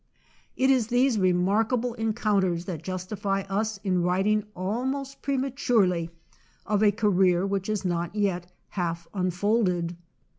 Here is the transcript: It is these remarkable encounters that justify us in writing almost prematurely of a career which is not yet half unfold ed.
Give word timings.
It 0.57 0.71
is 0.71 0.87
these 0.87 1.19
remarkable 1.19 1.93
encounters 1.93 2.65
that 2.65 2.81
justify 2.81 3.41
us 3.41 3.77
in 3.83 4.01
writing 4.01 4.45
almost 4.55 5.21
prematurely 5.21 6.09
of 6.65 6.81
a 6.81 6.91
career 6.91 7.45
which 7.45 7.69
is 7.69 7.85
not 7.85 8.15
yet 8.15 8.51
half 8.69 9.07
unfold 9.13 9.69
ed. 9.69 9.95